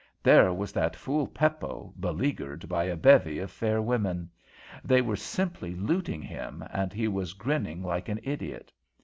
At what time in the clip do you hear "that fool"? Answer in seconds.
0.71-1.27